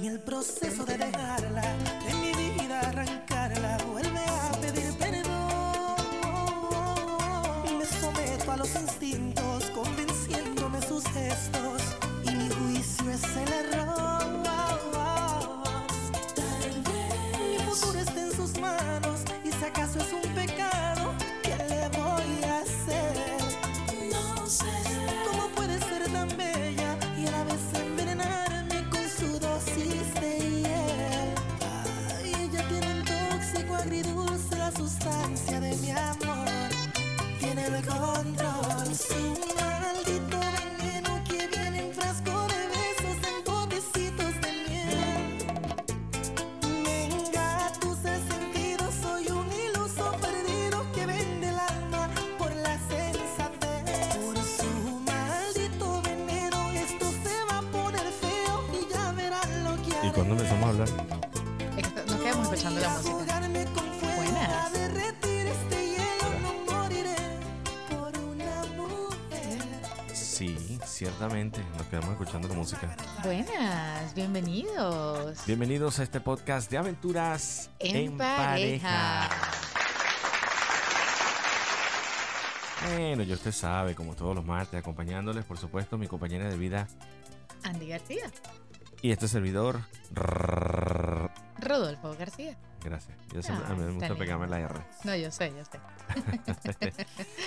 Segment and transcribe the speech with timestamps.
[0.00, 1.62] En el proceso de dejarla,
[60.10, 60.88] ¿Y cuándo empezamos a hablar?
[62.08, 63.40] Nos quedamos escuchando la música.
[64.16, 64.72] Buenas.
[70.12, 72.96] Sí, ciertamente, nos quedamos escuchando la música.
[73.22, 75.46] Buenas, bienvenidos.
[75.46, 79.28] Bienvenidos a este podcast de aventuras En pareja.
[82.96, 86.88] Bueno, ya usted sabe, como todos los martes, acompañándoles, por supuesto, mi compañera de vida
[87.62, 88.24] Andy García,
[89.02, 89.80] y este servidor.
[91.58, 92.56] Rodolfo García.
[92.82, 93.16] Gracias.
[93.32, 94.74] Yo siempre- a mí me gusta pegarme la R.
[95.04, 95.78] No, yo sé, yo sé.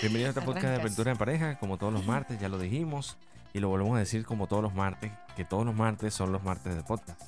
[0.02, 3.18] Bienvenidos a este podcast de aventura en pareja, como todos los martes, ya lo dijimos.
[3.54, 6.44] Y lo volvemos a decir como todos los martes, que todos los martes son los
[6.44, 7.22] martes de podcast.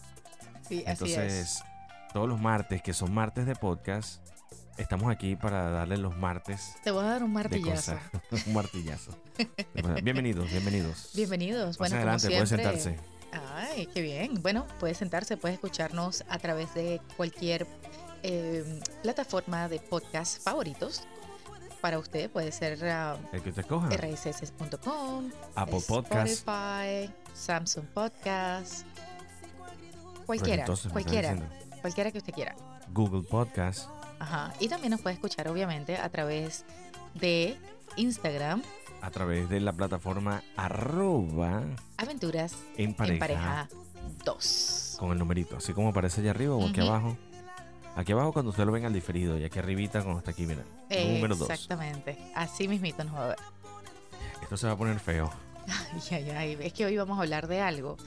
[0.67, 1.63] Sí, así Entonces, es.
[2.13, 4.27] todos los martes que son martes de podcast,
[4.77, 7.95] estamos aquí para darle los martes Te voy a dar un martillazo.
[8.47, 9.11] Un martillazo.
[10.03, 11.11] bienvenidos, bienvenidos.
[11.15, 11.77] Bienvenidos.
[11.77, 12.79] Pase Bueno, adelante, como puede siempre.
[12.79, 13.14] sentarse.
[13.31, 14.41] Ay, qué bien.
[14.41, 17.67] Bueno, puede sentarse, puede escucharnos a través de cualquier
[18.23, 21.03] eh, plataforma de podcast favoritos.
[21.81, 23.89] Para usted puede ser ah, El que te escoja.
[23.89, 26.27] rss.com, Apple Podcast.
[26.31, 28.87] Spotify, Samsung Podcast,
[30.25, 31.37] cualquiera, entonces cualquiera,
[31.81, 32.55] cualquiera que usted quiera.
[32.91, 33.89] Google Podcast.
[34.19, 34.53] Ajá.
[34.59, 36.65] Y también nos puede escuchar, obviamente, a través
[37.13, 37.57] de
[37.97, 38.63] Instagram,
[39.05, 41.61] A través de la plataforma arroba
[41.97, 43.69] Aventuras en pareja, en Pareja
[44.25, 44.97] 2.
[44.99, 45.57] con el numerito.
[45.57, 47.15] Así como aparece allá arriba o aquí abajo.
[47.95, 50.63] Aquí abajo cuando usted lo venga al diferido y aquí arribita cuando está aquí, mira.
[50.89, 51.49] Número 2.
[51.51, 52.17] Exactamente.
[52.33, 53.37] Así mismito nos va a ver.
[54.41, 55.29] Esto se va a poner feo.
[55.67, 56.57] Ay, ay, ay.
[56.61, 57.97] Es que hoy vamos a hablar de algo.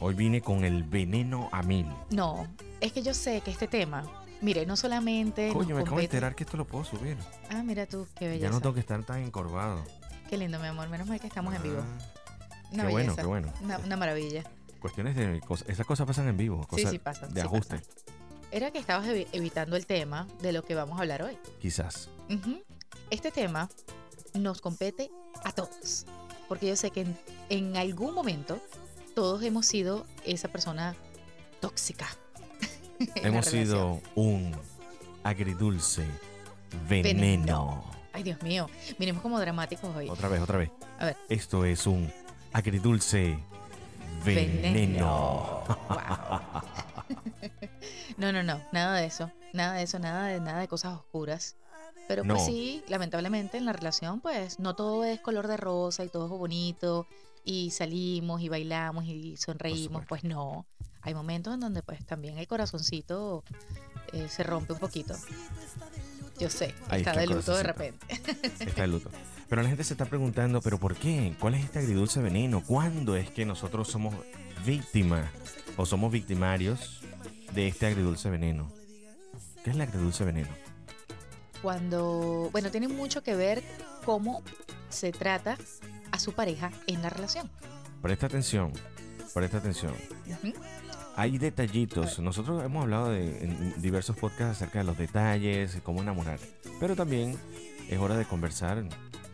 [0.00, 1.86] Hoy vine con el veneno a mil.
[2.10, 2.46] No,
[2.80, 4.02] es que yo sé que este tema,
[4.40, 5.50] mire, no solamente.
[5.52, 7.16] Coño, me acabo de enterar que esto lo puedo subir.
[7.50, 8.50] Ah, mira tú, qué Ya belleza.
[8.50, 9.84] no tengo que estar tan encorvado.
[10.32, 10.88] Qué lindo, mi amor.
[10.88, 11.82] Menos mal que estamos en vivo.
[11.82, 13.52] Ah, Una qué bueno, qué bueno.
[13.60, 14.42] Una, una maravilla.
[14.80, 15.68] Cuestiones de cosas.
[15.68, 16.66] Esas cosas pasan en vivo.
[16.66, 17.76] Cosas sí, pasan, De sí ajuste.
[17.76, 17.92] pasan.
[18.50, 21.36] Era que estabas evi- evitando el tema de lo que vamos a hablar hoy.
[21.60, 22.08] Quizás.
[23.10, 23.68] Este tema
[24.32, 25.10] nos compete
[25.44, 26.06] a todos.
[26.48, 27.18] Porque yo sé que en,
[27.50, 28.58] en algún momento
[29.14, 30.96] todos hemos sido esa persona
[31.60, 32.08] tóxica.
[33.16, 34.56] Hemos sido un
[35.24, 36.06] agridulce
[36.88, 37.20] veneno.
[37.20, 38.01] Veneno.
[38.12, 38.68] Ay, Dios mío.
[38.98, 40.08] Miremos como dramáticos hoy.
[40.08, 40.70] Otra vez, otra vez.
[40.98, 41.16] A ver.
[41.28, 42.12] Esto es un
[42.52, 43.38] agridulce
[44.24, 45.64] veneno.
[45.88, 46.62] Wow.
[48.18, 48.60] no, no, no.
[48.72, 49.30] Nada de eso.
[49.52, 49.98] Nada de eso.
[49.98, 51.56] Nada de nada de cosas oscuras.
[52.08, 56.08] Pero pues sí, lamentablemente en la relación, pues no todo es color de rosa y
[56.08, 57.06] todo es bonito.
[57.44, 60.04] Y salimos y bailamos y sonreímos.
[60.06, 60.66] Pues no.
[61.00, 63.44] Hay momentos en donde pues también el corazoncito
[64.12, 65.14] eh, se rompe un poquito.
[66.42, 68.04] Yo sé, Ahí está está de luto de repente.
[68.58, 69.10] Está de luto.
[69.48, 71.36] Pero la gente se está preguntando, ¿pero por qué?
[71.38, 72.64] ¿Cuál es este agridulce veneno?
[72.66, 74.12] ¿Cuándo es que nosotros somos
[74.66, 75.30] víctimas
[75.76, 77.00] o somos victimarios
[77.54, 78.72] de este agridulce veneno?
[79.62, 80.48] ¿Qué es el agridulce veneno?
[81.62, 83.62] Cuando, bueno, tiene mucho que ver
[84.04, 84.42] cómo
[84.88, 85.56] se trata
[86.10, 87.48] a su pareja en la relación.
[88.00, 88.72] Presta atención,
[89.32, 89.94] presta atención.
[91.16, 92.18] Hay detallitos.
[92.18, 96.38] Nosotros hemos hablado de, en diversos podcasts acerca de los detalles, cómo enamorar.
[96.80, 97.36] Pero también
[97.88, 98.82] es hora de conversar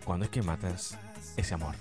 [0.05, 0.97] cuándo es que matas
[1.37, 1.75] ese amor.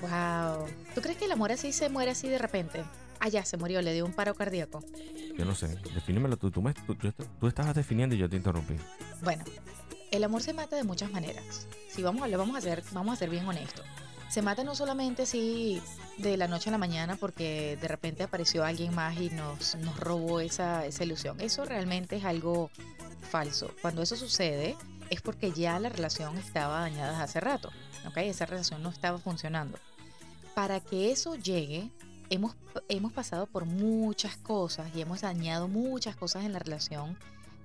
[0.00, 0.66] Wow.
[0.94, 2.84] ¿Tú crees que el amor así se muere así de repente?
[3.18, 4.84] Ah, ya se murió, le dio un paro cardíaco.
[5.36, 6.50] Yo no sé, defínemelo tú.
[6.50, 8.74] Tú, me- tú- tú estabas definiendo y yo te interrumpí.
[9.22, 9.42] Bueno,
[10.12, 11.66] el amor se mata de muchas maneras.
[11.88, 13.84] Si vamos a, le vamos a ser, vamos a ser bien honestos.
[14.28, 15.80] Se mata no solamente así
[16.18, 19.98] de la noche a la mañana porque de repente apareció alguien más y nos, nos
[19.98, 21.40] robó esa, esa ilusión.
[21.40, 22.70] Eso realmente es algo
[23.30, 23.70] falso.
[23.82, 24.76] Cuando eso sucede
[25.10, 27.70] es porque ya la relación estaba dañada hace rato.
[28.06, 28.16] ¿ok?
[28.18, 29.78] Esa relación no estaba funcionando.
[30.54, 31.90] Para que eso llegue,
[32.30, 32.56] hemos,
[32.88, 37.18] hemos pasado por muchas cosas y hemos dañado muchas cosas en la relación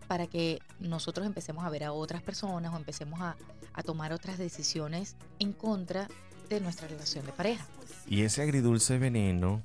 [0.08, 3.38] para que nosotros empecemos a ver a otras personas o empecemos a,
[3.74, 6.10] a tomar otras decisiones en contra
[6.56, 7.66] de nuestra relación de pareja.
[8.08, 9.62] Y ese agridulce veneno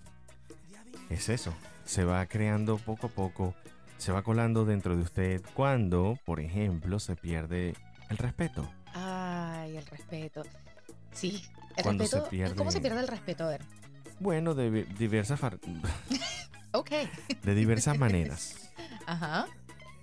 [1.10, 1.52] es eso,
[1.84, 3.54] se va creando poco a poco,
[3.98, 7.74] se va colando dentro de usted cuando, por ejemplo, se pierde
[8.08, 8.68] el respeto.
[8.94, 10.42] Ay, el respeto.
[11.12, 11.42] Sí,
[11.76, 12.30] el Cuando se respeto.
[12.30, 13.44] pierde- ¿Cómo se pierde el respeto?
[13.44, 13.62] A ver.
[14.20, 15.40] Bueno, de diversas,
[16.72, 16.90] Ok.
[17.42, 18.70] de diversas maneras.
[19.06, 19.46] Ajá.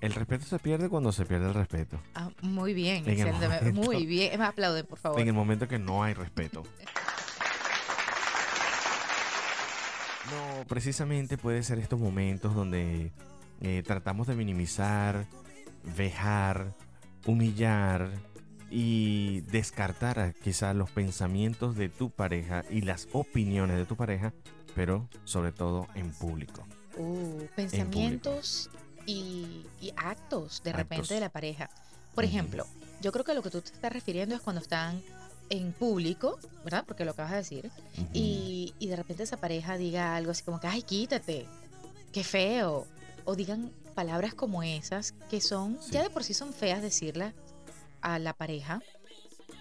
[0.04, 1.98] El respeto se pierde cuando se pierde el respeto.
[2.14, 3.72] Ah, muy bien, momento.
[3.72, 4.38] Muy bien.
[4.38, 5.18] Me aplauden, por favor.
[5.18, 6.62] En el momento que no hay respeto.
[10.30, 13.14] No, precisamente puede ser estos momentos donde
[13.62, 15.26] eh, tratamos de minimizar,
[15.96, 16.76] vejar,
[17.26, 18.10] humillar
[18.70, 24.34] y descartar a quizás los pensamientos de tu pareja y las opiniones de tu pareja,
[24.76, 26.68] pero sobre todo en público.
[26.98, 28.70] Uh, pensamientos
[29.06, 31.10] y, y actos de repente Actos.
[31.10, 31.70] de la pareja.
[32.16, 32.66] Por ejemplo,
[33.02, 35.02] yo creo que lo que tú te estás refiriendo es cuando están
[35.50, 36.84] en público, ¿verdad?
[36.88, 37.72] Porque lo acabas de decir.
[37.98, 38.08] Ujú.
[38.14, 41.48] y, y de repente esa pareja diga algo así como que, ay, quítate,
[42.12, 42.88] qué feo.
[43.26, 45.92] O digan palabras como esas que son, Sí.
[45.92, 47.34] ya de por sí son feas decirlas
[48.02, 48.82] a la pareja,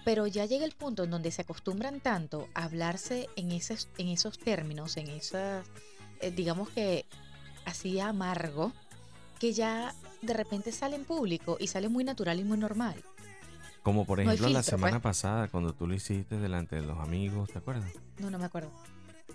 [0.05, 4.09] pero ya llega el punto en donde se acostumbran tanto a hablarse en esos, en
[4.09, 5.65] esos términos, en esas,
[6.19, 7.05] eh, digamos que
[7.65, 8.73] así amargo,
[9.43, 12.95] que ya de repente sale en público y sale muy natural y muy normal.
[13.81, 15.17] Como por no ejemplo la semana pues.
[15.17, 17.91] pasada cuando tú lo hiciste delante de los amigos, ¿te acuerdas?
[18.19, 18.71] No, no me acuerdo.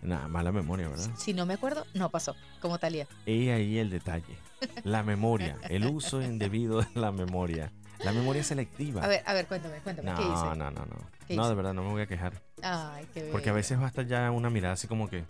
[0.00, 1.10] Nada, mala memoria, ¿verdad?
[1.18, 3.06] Si no me acuerdo, no pasó, como Talía.
[3.26, 4.38] Y ahí el detalle.
[4.82, 7.70] La memoria, el uso indebido de la memoria.
[8.02, 9.04] La memoria selectiva.
[9.04, 10.56] A ver, a ver, cuéntame, cuéntame, ¿qué no, hice?
[10.56, 10.96] no, no, no.
[11.26, 11.50] ¿Qué No, hice?
[11.50, 12.40] de verdad, no me voy a quejar.
[12.62, 15.26] Ay, qué Porque a veces basta ya una mirada así como que.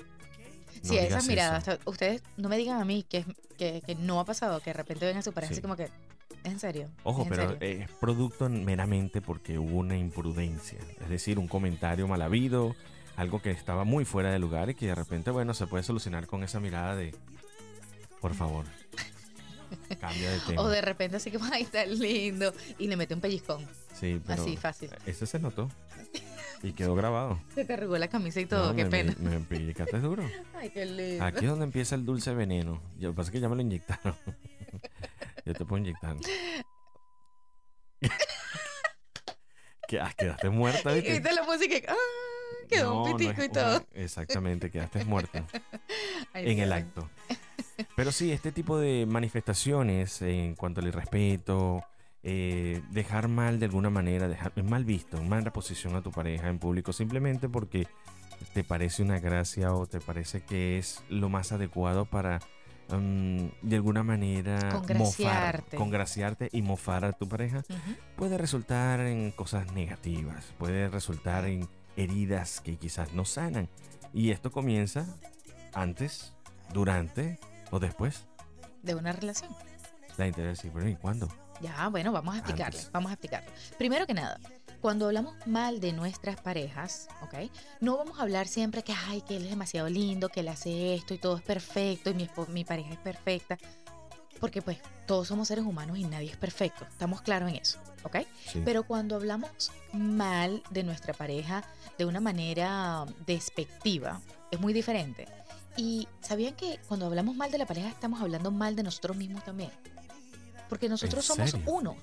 [0.82, 1.66] Sí, esas miradas.
[1.68, 1.78] eso.
[1.86, 3.24] Ustedes no me digan a mí que,
[3.56, 5.54] que, que no ha pasado, que de repente ven a su pareja Sí.
[5.54, 5.84] así como que.
[6.44, 6.88] ¿Es en serio?
[7.02, 7.58] Ojo, ¿Es en pero serio?".
[7.60, 10.78] eh, es producto meramente porque hubo una imprudencia.
[11.00, 12.76] Es decir, un comentario mal habido,
[13.16, 16.26] algo que estaba muy fuera de lugar y que de repente, bueno, se puede solucionar
[16.26, 17.14] con esa mirada de.
[18.20, 18.64] Por favor.
[20.00, 20.62] Cambia de tema.
[20.62, 22.52] O de repente así como, ay, está lindo.
[22.78, 23.66] Y le mete un pellizcón.
[23.98, 24.90] Sí, pero Así, fácil.
[25.06, 25.68] Eso se notó.
[26.62, 27.40] Y quedó grabado.
[27.54, 29.14] Se te arrugó la camisa y todo, No, qué me, pena.
[29.18, 30.24] Me, me duro.
[30.54, 31.24] Ay, qué lindo.
[31.24, 32.82] Aquí es donde empieza el dulce veneno.
[32.98, 34.16] Yo pasa que ya me lo inyectaron.
[35.44, 36.16] Yo te puedo inyectar.
[39.86, 41.32] Que- ah, quedaste muerta, Y ¿viste?
[41.32, 41.94] la música y, ah,
[42.68, 43.82] quedó No, un no pitico es y todo.
[43.94, 45.44] exactamente, quedaste muerta
[46.34, 47.08] Ay, en el acto.
[47.96, 51.82] Pero sí, este tipo de manifestaciones en cuanto al irrespeto,
[52.22, 56.48] eh, dejar mal de alguna manera, dejar mal visto, en mala posición a tu pareja
[56.48, 57.86] en público, simplemente porque
[58.54, 62.40] te parece una gracia o te parece que es lo más adecuado para
[62.88, 65.76] mm, de alguna manera mofar, Congraciarte.
[65.76, 67.62] congraciarte y mofar a tu pareja,
[68.16, 73.68] puede resultar en cosas negativas, puede resultar en heridas que quizás no sanan.
[74.12, 75.06] Y esto comienza
[75.74, 76.34] antes,
[76.72, 77.38] durante
[77.70, 78.26] o después.
[78.82, 79.52] De una relación.
[80.16, 80.30] La
[80.72, 81.28] bueno, ¿y cuándo?
[81.60, 82.92] Ya, bueno, vamos a explicarle, Antes.
[82.92, 83.48] vamos a explicarle.
[83.78, 84.38] Primero que nada,
[84.80, 87.50] cuando hablamos mal de nuestras parejas, ¿ok?
[87.80, 90.94] No vamos a hablar siempre que, ay, que él es demasiado lindo, que él hace
[90.94, 93.58] esto y todo es perfecto y mi, espo- mi pareja es perfecta.
[94.40, 96.86] Porque pues todos somos seres humanos y nadie es perfecto.
[96.88, 98.18] Estamos claros en eso, ¿ok?
[98.46, 98.62] Sí.
[98.64, 101.64] Pero cuando hablamos mal de nuestra pareja
[101.98, 104.20] de una manera despectiva,
[104.52, 105.26] es muy diferente.
[105.76, 109.44] Y sabían que cuando hablamos mal de la pareja estamos hablando mal de nosotros mismos
[109.44, 109.72] también.
[110.68, 111.66] Porque nosotros somos serio?
[111.70, 111.96] uno.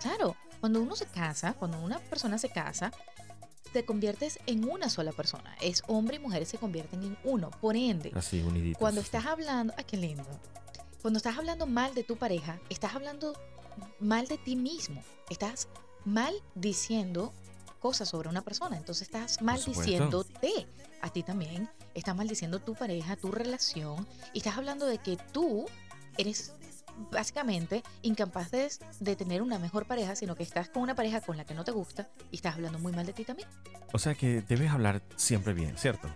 [0.00, 2.92] Claro, cuando uno se casa, cuando una persona se casa,
[3.72, 5.56] te conviertes en una sola persona.
[5.60, 7.50] Es hombre y mujer se convierten en uno.
[7.50, 8.78] Por ende, Así, uniditos.
[8.78, 10.26] cuando estás hablando, ¡ay, qué lindo!
[11.02, 13.32] Cuando estás hablando mal de tu pareja, estás hablando
[14.00, 15.02] mal de ti mismo.
[15.30, 15.68] Estás
[16.04, 17.32] mal diciendo
[17.78, 18.76] cosas sobre una persona.
[18.76, 19.82] Entonces estás mal supuesto.
[19.82, 20.66] diciéndote
[21.00, 21.70] a ti también.
[21.94, 24.06] Estás maldiciendo tu pareja, tu relación.
[24.34, 25.66] Y estás hablando de que tú
[26.18, 26.52] eres
[27.10, 31.44] básicamente incapaz de, tener una mejor pareja, sino que estás con una pareja con la
[31.44, 33.48] que no te gusta y estás hablando muy mal de ti también.
[33.92, 36.08] O sea que debes hablar siempre bien, ¿cierto?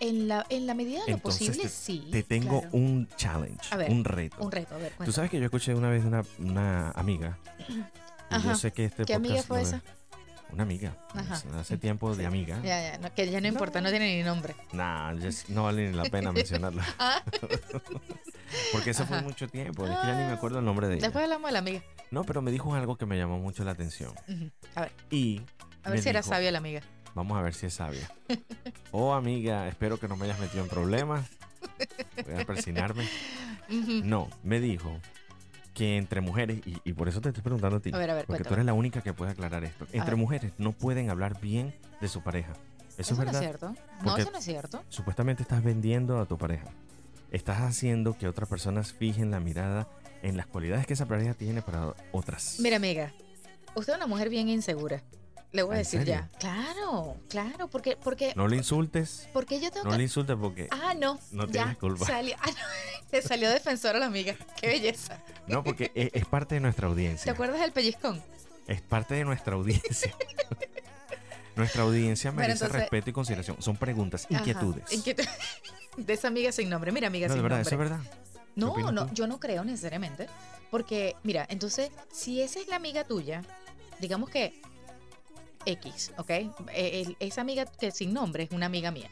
[0.00, 2.08] En la, en la medida de lo posible, te- sí.
[2.10, 2.76] Te tengo claro.
[2.76, 4.36] un challenge, A ver, un reto.
[4.42, 7.38] Un reto, a ver, Tú sabes que yo escuché una vez de una, una amiga.
[7.68, 8.48] y Ajá.
[8.52, 9.82] Yo sé que este ¿Qué amiga podcast fue lo ve- esa?
[10.52, 10.96] Una amiga.
[11.58, 12.60] Hace- tiempo de amiga.
[12.62, 14.54] Ya, ya, no, que ya no importa, no tiene ni nombre.
[14.72, 15.12] Nah,
[15.48, 16.84] no vale ni la pena mencionarla.
[16.98, 17.22] Ah,
[18.72, 19.84] Porque eso fue mucho tiempo.
[19.86, 21.02] Es que ya ni me acuerdo el nombre de ella.
[21.04, 21.82] después hablamos de la amiga.
[22.10, 24.12] No, pero me dijo algo que me llamó mucho la atención.
[24.74, 25.40] A ver, Y
[25.84, 26.82] a ver si era sabia la amiga.
[27.14, 28.10] Vamos a ver si es sabia.
[28.94, 31.26] Oh, amiga, espero que no me hayas metido en problemas.
[32.26, 33.08] Voy a persinarme.
[34.04, 35.00] No, me dijo
[35.74, 38.14] que entre mujeres, y, y por eso te estoy preguntando a ti, A ver, a
[38.14, 39.86] ver, porque tú eres la única que puede aclarar esto.
[39.92, 42.52] Entre mujeres no pueden hablar bien de su pareja.
[42.98, 43.40] Eso, Eso es no es verdad.
[43.40, 43.74] cierto.
[44.04, 44.82] No, eso no es cierto.
[44.90, 46.66] Supuestamente estás vendiendo a tu pareja.
[47.30, 49.88] Estás haciendo que otras personas fijen la mirada
[50.22, 52.58] en las cualidades que esa pareja tiene para otras.
[52.60, 53.12] Mira, amiga,
[53.74, 55.02] usted es una mujer bien insegura.
[55.52, 56.14] Le voy a ¿En decir serio?
[56.14, 56.30] ya.
[56.38, 59.28] Claro, claro, porque, porque, No le insultes.
[59.34, 59.96] porque yo tengo No que.
[59.98, 60.68] le insultes porque.
[60.70, 61.18] Ah, no.
[61.30, 62.06] No ya tienes culpa.
[62.06, 62.56] salió- ah, no,
[63.10, 64.34] te salió defensora la amiga.
[64.60, 65.22] Qué belleza.
[65.46, 67.32] No, porque es, es parte de nuestra ¿Te audiencia.
[67.32, 68.22] acuerdas del pellizcón?
[68.66, 70.14] Es parte de nuestra audiencia.
[71.56, 73.56] nuestra audiencia merece entonces- respeto y consideración.
[73.60, 74.84] Son preguntas, Ajá, inquietudes.
[74.90, 75.28] inquietu-
[75.98, 76.90] De esa amiga sin nombre.
[76.92, 77.74] Mira, amiga No, de sin verdad, nombre.
[77.74, 78.12] eso es verdad.
[78.54, 79.14] No, no, tú?
[79.14, 80.26] yo no creo necesariamente.
[80.70, 83.42] Porque, mira, entonces, si esa es la amiga tuya,
[84.00, 84.62] digamos que
[85.66, 86.30] X, ¿ok?
[86.30, 89.10] Eh, el- esa amiga que sin nombre es una amiga mía.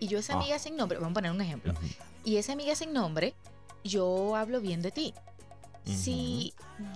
[0.00, 0.36] Y yo esa Ah.
[0.36, 1.74] amiga sin nombre, vamos a poner un ejemplo.
[2.24, 3.34] Y esa amiga sin nombre,
[3.84, 5.14] yo hablo bien de ti.
[5.84, 6.52] Si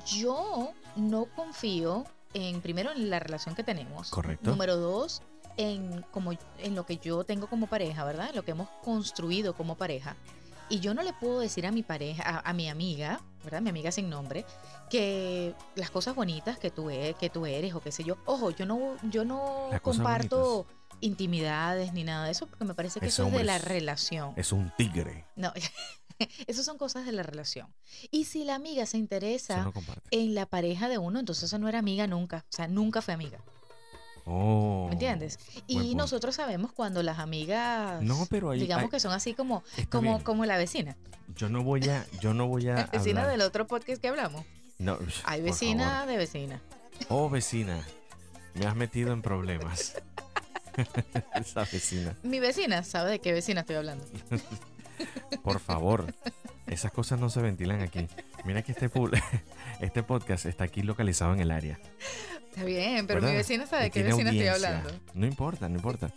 [0.06, 2.04] yo no confío
[2.34, 4.10] en, primero, en la relación que tenemos.
[4.10, 4.50] Correcto.
[4.50, 5.22] Número dos,
[5.56, 8.30] en, como, en lo que yo tengo como pareja, ¿verdad?
[8.30, 10.16] En lo que hemos construido como pareja.
[10.70, 13.60] Y yo no le puedo decir a mi pareja, a, a mi amiga, ¿verdad?
[13.60, 14.44] Mi amiga sin nombre,
[14.88, 18.16] que las cosas bonitas que tú, e- que tú eres o qué sé yo.
[18.24, 20.66] Ojo, yo no, yo no comparto
[21.00, 23.64] intimidades ni nada de eso porque me parece que Ese eso es de la es-
[23.64, 24.32] relación.
[24.36, 25.24] Es un tigre.
[25.36, 25.52] No,
[26.46, 27.66] esas son cosas de la relación.
[28.10, 29.72] Y si la amiga se Eso interesa no
[30.12, 32.44] en la pareja de uno, entonces eso no era amiga nunca.
[32.48, 33.40] O sea, nunca fue amiga.
[34.24, 34.86] Oh.
[34.88, 35.38] ¿Me entiendes?
[35.66, 39.62] Y nosotros sabemos cuando las amigas, No, pero ahí- digamos ahí- que son así como,
[39.90, 40.24] como, bien.
[40.24, 40.96] como la vecina.
[41.36, 44.08] Yo no voy a, yo no voy a La vecina hablar- del otro podcast que
[44.08, 44.44] hablamos.
[44.78, 46.60] No, Hay vecina de vecina.
[47.08, 47.84] Oh, vecina,
[48.54, 49.94] me has metido en problemas.
[51.34, 52.16] Esa vecina.
[52.22, 54.04] Mi vecina sabe de qué vecina estoy hablando.
[55.42, 56.12] Por favor,
[56.66, 58.06] esas cosas no se ventilan aquí.
[58.44, 58.90] Mira que este,
[59.80, 61.78] este podcast está aquí localizado en el área.
[62.50, 64.90] Está bien, pero mi vecina sabe de qué vecina estoy hablando.
[65.14, 66.10] No importa, no importa.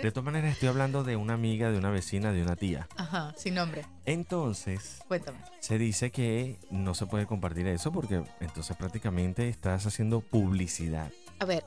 [0.00, 2.88] De todas maneras, estoy hablando de una amiga, de una vecina, de una tía.
[2.96, 3.84] Ajá, sin nombre.
[4.06, 5.38] Entonces, Cuéntame.
[5.58, 11.10] se dice que no se puede compartir eso porque entonces prácticamente estás haciendo publicidad.
[11.40, 11.64] A ver,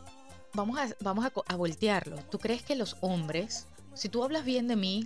[0.53, 2.15] vamos a, vamos a, voltearlo.
[2.31, 5.05] ¿Tú crees que los hombres, si tú hablas bien de mí,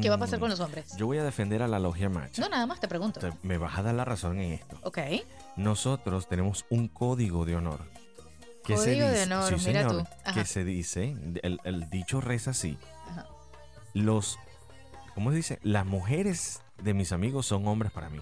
[0.00, 0.94] qué va a pasar con los hombres?
[0.94, 2.40] Mm, Yo voy a defender a la logia macha.
[2.40, 3.18] No, nada más te pregunto.
[3.18, 4.78] Te- Me vas a dar la razón en esto.
[4.84, 4.98] Ok.
[5.56, 7.80] Nosotros tenemos un código de honor.
[8.76, 10.32] Se Código de dice- honor, sí, mira señor, tú.
[10.34, 12.76] Que se dice, el, el dicho reza así.
[13.10, 13.26] Ajá.
[13.94, 14.38] Los,
[15.14, 15.58] ¿cómo se dice?
[15.62, 18.20] Las mujeres de mis amigos son hombres para mí.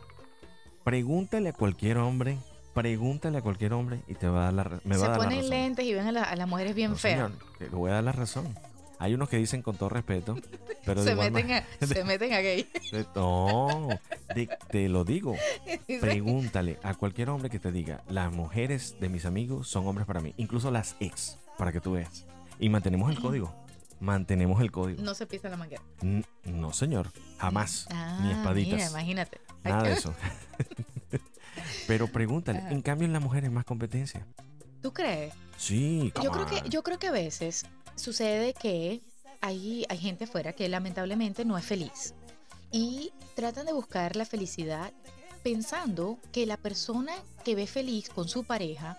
[0.85, 2.39] Pregúntale a cualquier hombre,
[2.75, 5.19] pregúntale a cualquier hombre y te va a dar la, me va Se a dar
[5.19, 5.51] la ponen razón.
[5.51, 7.15] lentes y ven a, la- a las mujeres bien No, feas.
[7.31, 8.57] señor, te voy a dar la razón.
[8.99, 10.37] Hay unos que dicen con todo respeto,
[10.85, 12.69] pero Se meten, a, se meten a gay.
[12.93, 13.89] de- No,
[14.35, 15.35] de- te lo digo.
[16.01, 20.21] Pregúntale a cualquier hombre que te diga, las mujeres de mis amigos son hombres para
[20.21, 22.25] mí, incluso las ex, para que tú veas.
[22.59, 23.55] Y mantenemos el código.
[24.01, 25.03] Mantenemos el código.
[25.03, 25.83] no se pisa la manguera.
[26.03, 27.87] N- No, señor, jamás.
[27.91, 28.75] Ah, ni espaditas.
[28.79, 29.41] Mira, imagínate.
[29.65, 30.15] Nada de eso.
[31.87, 32.71] Pero pregúntale, Ajá.
[32.71, 34.27] en cambio en la mujer es más competencia.
[34.83, 35.33] ¿Tú crees?
[35.57, 37.65] Sí, Yo creo que yo creo que a veces
[37.97, 39.03] sucede que
[39.41, 42.15] hay, hay gente afuera que lamentablemente no es feliz
[42.73, 44.93] y tratan de buscar la felicidad
[45.43, 47.13] pensando que la persona
[47.45, 48.99] que ve feliz con su pareja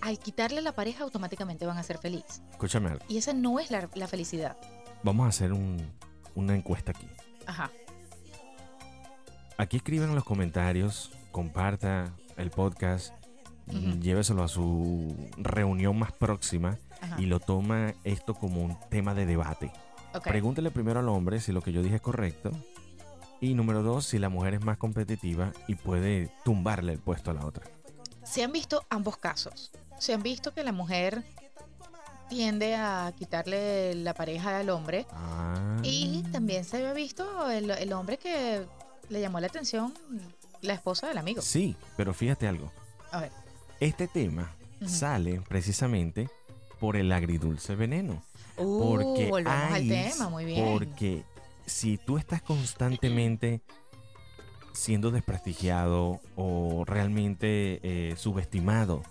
[0.00, 3.04] al quitarle la pareja automáticamente van a ser feliz Escúchame algo.
[3.08, 4.56] y esa no es la, la felicidad.
[5.02, 5.86] Vamos a hacer un-
[6.34, 7.06] una encuesta aquí.
[7.46, 7.70] Ajá.
[9.56, 13.14] Aquí escriben en los comentarios, comparta el podcast,
[14.00, 17.16] Lléveselo a su reunión más próxima Ajá.
[17.20, 19.72] y lo toma esto como un tema de debate.
[20.22, 22.50] Pregúntele primero al hombre si lo que yo dije es correcto.
[23.40, 27.34] Y número dos, si la mujer es más competitiva y puede tumbarle el puesto a
[27.34, 27.64] la otra.
[28.22, 29.70] Se han visto ambos casos.
[29.98, 31.24] Se han visto que la mujer
[32.28, 35.76] tiende a quitarle la pareja al hombre Ah.
[35.82, 38.64] Y también se había visto el, el hombre que
[39.10, 39.92] le llamó la atención
[40.62, 41.42] la esposa del amigo.
[41.42, 42.72] Sí, pero fíjate algo.
[43.12, 43.32] A ver.
[43.84, 44.50] Este tema
[44.86, 46.30] sale precisamente
[46.80, 48.22] por el agridulce veneno.
[48.56, 50.64] Uh, Porque volvemos al tema, muy bien.
[50.64, 51.22] Porque
[51.66, 53.60] si tú estás constantemente
[54.72, 59.02] siendo desprestigiado o realmente eh, subestimado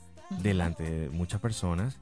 [0.41, 1.99] delante de muchas personas,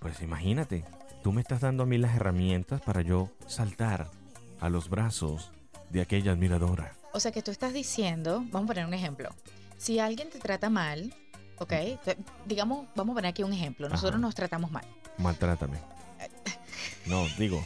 [0.00, 0.84] pues imagínate,
[1.22, 4.10] tú me estás dando a mí las herramientas para yo saltar
[4.58, 5.52] a los brazos
[5.90, 6.96] de aquella admiradora.
[7.12, 9.30] O sea que tú estás diciendo, vamos a poner un ejemplo.
[9.76, 11.14] Si alguien te trata mal,
[11.58, 11.72] ¿ok?
[12.46, 13.88] Digamos, vamos a poner aquí un ejemplo.
[13.88, 14.20] Nosotros Ajá.
[14.20, 14.84] nos tratamos mal.
[15.18, 15.78] Maltrátame.
[17.06, 17.64] No, digo,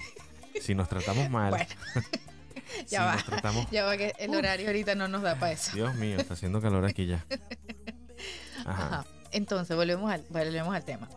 [0.61, 1.51] si nos tratamos mal.
[1.51, 1.67] Bueno.
[2.87, 3.15] si ya va.
[3.15, 3.71] nos tratamos.
[3.71, 5.73] Ya va que el horario ahorita no nos da para eso.
[5.75, 7.25] Dios mío, está haciendo calor aquí ya.
[8.65, 9.07] Ajá, Ajá.
[9.33, 11.09] Entonces, volvemos al, volvemos al tema.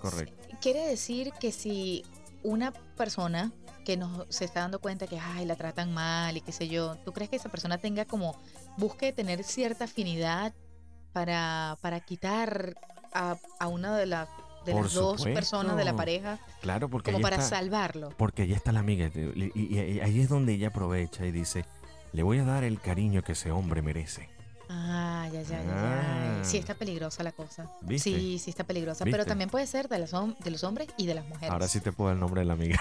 [0.00, 0.34] correcto.
[0.60, 2.04] Quiere decir que si
[2.42, 3.52] una persona
[3.84, 6.96] que nos se está dando cuenta que ay, la tratan mal y qué sé yo,
[7.04, 8.38] ¿tú crees que esa persona tenga como
[8.76, 10.52] busque tener cierta afinidad
[11.12, 12.74] para, para quitar
[13.12, 14.28] a, a una de, la-
[14.64, 15.34] de Por las dos supuesto.
[15.34, 18.10] personas de la pareja Claro, porque como para está, salvarlo?
[18.16, 19.10] porque ahí está la amiga.
[19.14, 21.64] Y, y- y ahí es donde ella aprovecha y dice,
[22.12, 24.28] le voy a dar el cariño que ese hombre merece.
[24.72, 26.38] Ah, ya, ya, ya, ya.
[26.40, 26.44] Ah.
[26.44, 27.68] Sí está peligrosa la cosa.
[27.80, 28.10] ¿Viste?
[28.10, 29.04] Sí, sí está peligrosa.
[29.04, 29.16] ¿Viste?
[29.18, 31.50] Pero también puede ser de, las hom- de los hombres y de las mujeres.
[31.50, 32.78] Ahora sí te puedo dar el nombre de la amiga.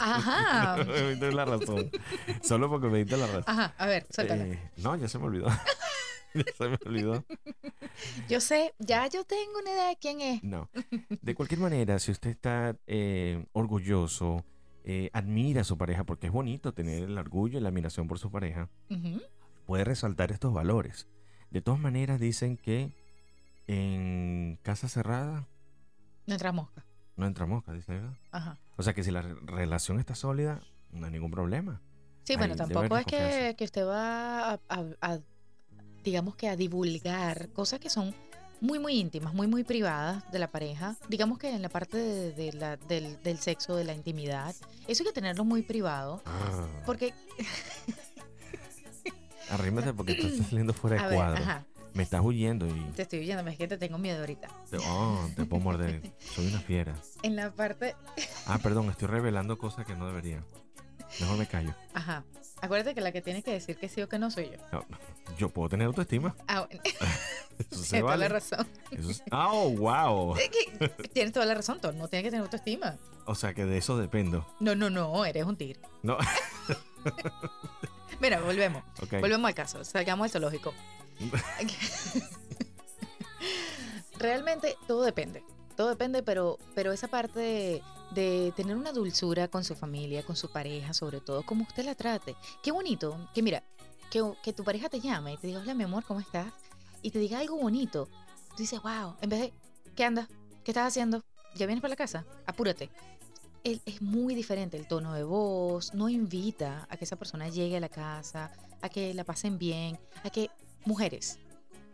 [0.00, 0.76] Ajá.
[0.86, 1.90] me diste la razón.
[2.42, 3.44] Solo porque me diste la razón.
[3.48, 4.44] Ajá, a ver, suéltala.
[4.44, 5.46] Eh, no, ya se me olvidó.
[6.58, 7.24] se me olvidó.
[8.28, 10.42] Yo sé, ya yo tengo una idea de quién es.
[10.42, 10.68] No.
[11.22, 14.44] De cualquier manera, si usted está eh, orgulloso,
[14.84, 18.18] eh, admira a su pareja, porque es bonito tener el orgullo y la admiración por
[18.18, 18.68] su pareja,
[19.66, 21.06] puede resaltar estos valores.
[21.50, 22.92] De todas maneras, dicen que
[23.66, 25.46] en casa cerrada
[26.26, 26.84] No entra mosca.
[27.16, 28.16] no entra mosca, dice, ¿verdad?
[28.32, 28.58] Ajá.
[28.76, 30.60] O sea que si la re- relación está sólida,
[30.90, 31.80] no hay ningún problema.
[32.24, 35.18] Sí, bueno, Ahí tampoco es que, que usted va a, a- a,
[36.04, 38.14] digamos que a divulgar cosas que son
[38.60, 40.96] muy, muy íntimas, muy, muy privadas de la pareja.
[41.08, 44.54] Digamos que en la parte de, de la, del, del sexo, de la intimidad,
[44.86, 46.22] eso hay que tenerlo muy privado.
[46.24, 47.12] Ah, Porque,
[49.50, 51.42] arrímate porque tú estás saliendo fuera a de ver, cuadro.
[51.42, 54.48] ajá, Me estás huyendo y te estoy oyendo, es que te tengo miedo ahorita.
[54.88, 56.00] oh, te puedo morder.
[56.34, 56.94] Soy una fiera.
[57.22, 57.94] En la parte,
[58.46, 60.42] Ah, perdón, estoy revelando cosas que no debería.
[61.20, 61.74] Mejor me callo.
[61.94, 62.24] ajá,
[62.60, 64.58] acuérdate que la que tiene que decir que sí o que no soy yo.
[64.72, 64.84] No,
[65.38, 66.34] yo puedo tener autoestima.
[66.48, 68.68] Ah, bueno, Eso se tienes toda la razón.
[68.90, 70.36] Eso es- Ah, oh, wow.
[71.12, 72.96] Tienes toda la razón, todo no tiene que tener autoestima.
[73.26, 74.46] O sea que de eso dependo.
[74.60, 75.80] No, no, no, eres un tigre.
[76.02, 76.18] No.
[78.20, 78.82] Mira, volvemos.
[79.20, 80.74] Volvemos al caso, salgamos al zoológico.
[84.18, 85.42] Realmente todo depende.
[85.76, 87.82] Todo depende, pero, pero esa parte
[88.14, 91.94] de, tener una dulzura con su familia, con su pareja, sobre todo, como usted la
[91.94, 92.36] trate.
[92.62, 93.62] Qué bonito, que mira,
[94.10, 96.52] que, que tu pareja te llame y te diga, hola mi amor, ¿cómo estás?
[97.02, 98.08] Y te diga algo bonito.
[98.50, 99.52] Tú dices, wow, en vez de,
[99.94, 100.28] ¿qué andas?
[100.64, 101.22] ¿Qué estás haciendo?
[101.54, 102.24] ¿Ya vienes para la casa?
[102.46, 102.90] Apúrate.
[103.62, 107.80] Es muy diferente el tono de voz, no invita a que esa persona llegue a
[107.80, 110.50] la casa, a que la pasen bien, a que
[110.84, 111.38] mujeres,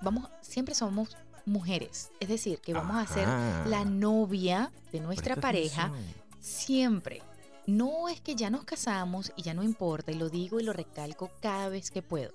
[0.02, 3.26] vamos, siempre somos mujeres, es decir, que vamos a ser
[3.68, 6.14] la novia de nuestra Presta pareja atención.
[6.40, 7.22] siempre.
[7.66, 10.72] No es que ya nos casamos y ya no importa, y lo digo y lo
[10.72, 12.33] recalco cada vez que puedo.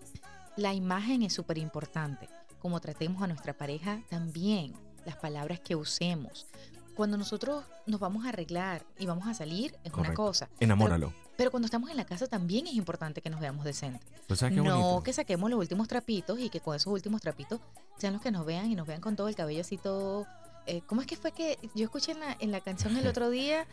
[0.56, 2.30] La imagen es súper importante.
[2.60, 4.74] Como tratemos a nuestra pareja también,
[5.06, 6.48] las palabras que usemos.
[6.96, 10.48] Cuando nosotros nos vamos a arreglar y vamos a salir es una cosa.
[10.62, 11.14] Enamóralo.
[11.36, 14.10] Pero cuando estamos en la casa también es importante que nos veamos decentes.
[14.28, 17.60] Pues, ¿sabes qué No que saquemos los últimos trapitos y que con esos últimos trapitos
[17.98, 20.26] sean los que nos vean y nos vean con todo el cabello así todo.
[20.68, 23.30] eh, ¿Cómo es que fue que yo escuché en la, en la canción el otro
[23.30, 23.66] día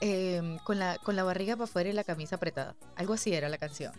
[0.00, 2.74] eh, con, la, con la barriga para afuera y la camisa apretada?
[2.96, 3.92] Algo así era la canción.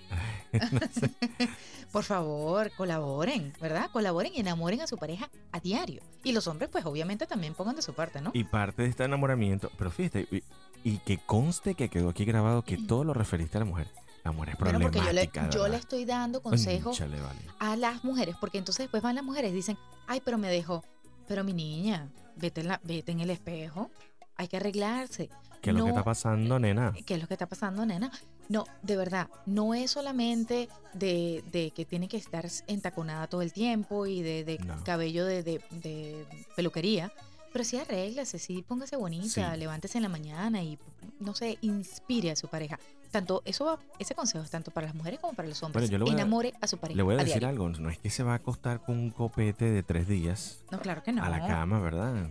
[1.91, 3.89] Por favor, colaboren, ¿verdad?
[3.91, 6.01] Colaboren y enamoren a su pareja a diario.
[6.23, 8.31] Y los hombres, pues obviamente también pongan de su parte, ¿no?
[8.33, 10.43] Y parte de este enamoramiento, pero fíjate, y,
[10.83, 13.87] y que conste que quedó aquí grabado que todo lo referiste a la mujer.
[14.25, 17.39] Mujer es Bueno, porque yo le, yo le estoy dando consejos Cónchale, vale.
[17.59, 19.77] a las mujeres, porque entonces después van las mujeres y dicen,
[20.07, 20.83] ay, pero me dejó.
[21.27, 23.89] Pero mi niña, vete en, la, vete en el espejo,
[24.35, 25.29] hay que arreglarse.
[25.61, 26.93] ¿Qué es lo que No, está pasando, nena?
[27.05, 28.11] ¿Qué es lo que está pasando, nena?
[28.47, 33.51] No, de verdad, no es solamente de, de que tiene que estar entaconada todo el
[33.53, 34.81] tiempo y de, de No.
[34.83, 37.11] cabello de, de- de peluquería,
[37.51, 39.59] pero sí arréglase, sí póngase bonita, Sí.
[39.59, 40.79] levántese en la mañana y,
[41.19, 42.79] no sé, inspire a su pareja.
[43.11, 45.89] Tanto, eso va, ese consejo es tanto para las mujeres como para los hombres.
[45.89, 46.95] Bueno, a- Enamore a su pareja.
[46.97, 47.49] Le voy a a decir diario.
[47.65, 50.79] algo, no es que se va a acostar con un copete de tres días No,
[50.79, 51.23] claro que no.
[51.23, 52.29] a la cama, ¿verdad?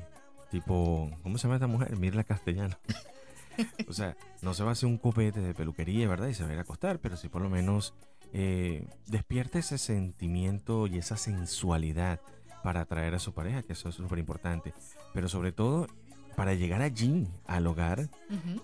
[0.50, 1.96] Tipo, ¿cómo se llama esta mujer?
[1.98, 2.76] Mirla Castellano.
[3.88, 6.28] o sea, no se va a hacer un copete de peluquería, ¿verdad?
[6.28, 7.92] Y se va a ir a acostar, pero sí por lo menos
[8.32, 12.20] eh, despierta ese sentimiento y esa sensualidad
[12.62, 14.74] para atraer a su pareja, que eso es súper importante.
[15.12, 15.86] Pero sobre todo,
[16.36, 18.08] para llegar allí, al hogar,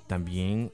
[0.06, 0.72] también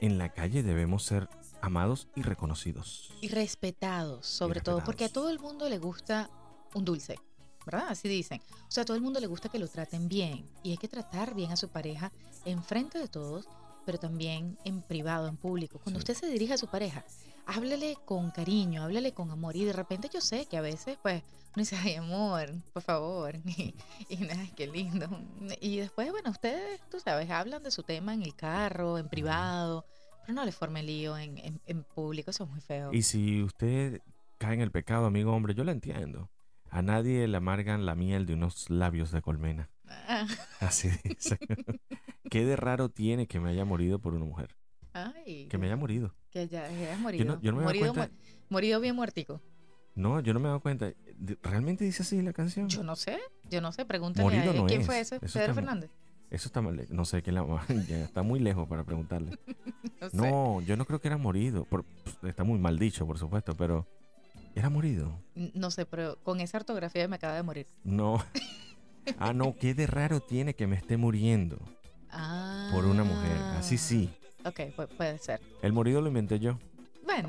[0.00, 1.28] en la calle debemos ser
[1.60, 3.12] amados y reconocidos.
[3.20, 6.30] Y respetados, sobre todo, porque a todo el mundo le gusta
[6.74, 7.18] un dulce,
[7.64, 7.86] ¿verdad?
[7.88, 8.40] Así dicen.
[8.68, 10.48] O sea, a todo el mundo le gusta que lo traten bien.
[10.62, 12.12] Y hay que tratar bien a su pareja
[12.44, 13.48] enfrente de todos
[13.84, 15.78] pero también en privado, en público.
[15.78, 16.02] Cuando Sí.
[16.10, 17.04] usted se dirige a su pareja,
[17.46, 19.56] háblele con cariño, háblele con amor.
[19.56, 21.22] Y de repente yo sé que a veces, pues,
[21.56, 23.36] uno dice, ay, amor, por favor.
[23.46, 23.74] Y,
[24.08, 25.08] y nada, qué lindo.
[25.60, 29.84] Y después, bueno, ustedes, tú sabes, hablan de su tema en el carro, en privado,
[30.22, 32.92] pero no le formen lío en, en, en público, eso es muy feo.
[32.92, 34.00] Y si usted
[34.38, 36.30] cae en el pecado, amigo hombre, yo lo entiendo.
[36.70, 39.70] A nadie le amargan la miel de unos labios de colmena.
[40.08, 40.26] Ah,
[40.60, 41.38] Así dice.
[42.30, 44.56] ¿Qué de raro tiene que me haya morido por una mujer?
[44.92, 46.14] Ay, Que me haya morido.
[46.30, 47.24] que ya hayas morido.
[47.24, 48.14] no- yo no me morido, cuenta-
[48.48, 49.40] morido bien muertico.
[49.96, 50.92] No, yo no me he dado cuenta.
[51.42, 52.68] ¿Realmente dice así la canción?
[52.68, 54.60] Yo no sé, yo no sé, pregúntale Morido a él.
[54.60, 55.16] no ¿Quién es, fue ese?
[55.22, 55.90] eso ¿Pedro Fernández?
[56.30, 56.84] Eso está mal.
[56.90, 57.44] No sé quién la.
[57.88, 59.38] ya está muy lejos para preguntarle.
[60.00, 60.16] No sé.
[60.16, 61.64] No, yo no creo que era morido.
[61.64, 61.84] Por-
[62.24, 63.86] está muy mal dicho, por supuesto, pero.
[64.56, 65.20] Era morido.
[65.54, 67.66] No sé, pero con esa ortografía me acaba de morir.
[67.84, 68.24] No.
[69.18, 71.58] Ah, no, qué de raro tiene que me esté muriendo
[72.10, 72.70] Ah.
[72.72, 73.36] por una mujer.
[73.58, 74.10] Así sí.
[74.44, 75.40] Ok, pu- puede ser.
[75.62, 76.58] El morido lo inventé yo.
[77.04, 77.28] Bueno,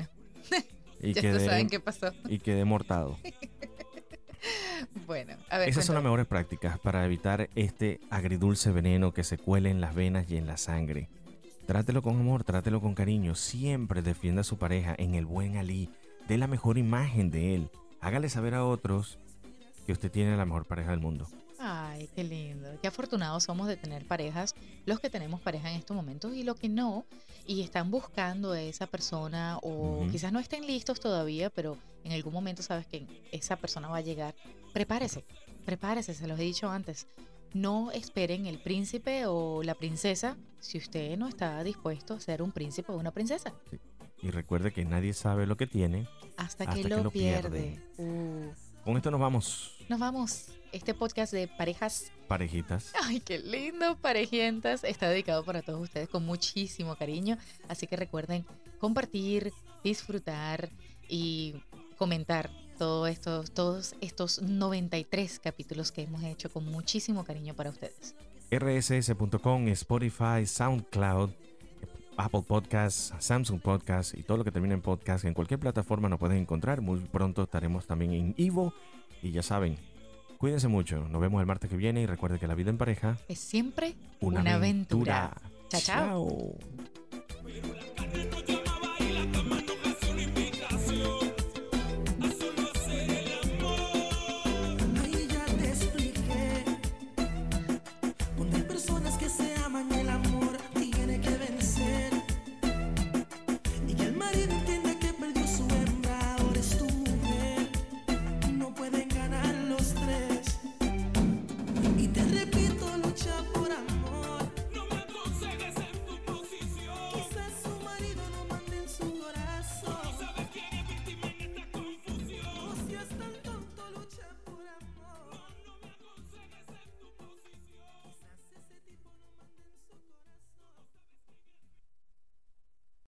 [1.00, 2.12] Y ya quedé, saben qué pasó.
[2.28, 3.18] y quedé mortado.
[5.06, 5.68] Bueno, a ver.
[5.68, 9.94] Esas son las mejores prácticas para evitar este agridulce veneno que se cuele en las
[9.94, 11.08] venas y en la sangre.
[11.66, 13.34] Trátelo con amor, trátelo con cariño.
[13.34, 15.90] Siempre defienda a su pareja en el buen Ali.
[16.28, 17.70] Dé la mejor imagen de él.
[18.00, 19.18] Hágale saber a otros
[19.86, 21.26] que usted tiene la mejor pareja del mundo.
[21.96, 22.68] Ay, qué lindo.
[22.82, 24.54] Qué afortunados somos de tener parejas,
[24.84, 27.06] los que tenemos pareja en estos momentos y los que no,
[27.46, 30.10] y están buscando a esa persona o Ujú.
[30.10, 34.02] quizás no estén listos todavía, pero en algún momento sabes que esa persona va a
[34.02, 34.34] llegar.
[34.74, 35.24] Prepárese,
[35.64, 37.06] prepárese, se los he dicho antes.
[37.54, 42.52] No esperen el príncipe o la princesa si usted no está dispuesto a ser un
[42.52, 43.54] príncipe o una princesa.
[44.22, 46.08] Y recuerde que nadie sabe lo que tiene.
[46.36, 47.80] Hasta, Hasta que, que lo, lo pierde.
[47.96, 48.50] Uh.
[48.86, 50.46] Con esto nos vamos, Nos vamos.
[50.70, 52.92] Este podcast de parejas parejitas.
[53.02, 54.84] Ay, qué lindo, parejientas.
[54.84, 57.36] Está dedicado para todos ustedes con muchísimo cariño.
[57.66, 58.46] Así que recuerden
[58.78, 60.70] compartir, disfrutar
[61.08, 61.56] y
[61.98, 68.14] comentar todos estos, todos estos 93 capítulos que hemos hecho con muchísimo cariño para ustedes.
[68.52, 71.30] rss.com, Spotify, SoundCloud,
[72.16, 75.24] Apple Podcasts, Samsung Podcasts y todo lo que termina en podcast.
[75.24, 76.80] En cualquier plataforma nos pueden encontrar.
[76.80, 78.72] Muy pronto estaremos también en Ivo.
[79.22, 79.76] Y ya saben,
[80.38, 81.06] cuídense mucho.
[81.08, 83.94] Nos vemos el martes que viene y recuerden que la vida en pareja Es siempre
[84.20, 85.26] una, una, aventura.
[85.26, 85.50] aventura.
[85.68, 86.28] Chao, chao.
[86.28, 86.95] chao.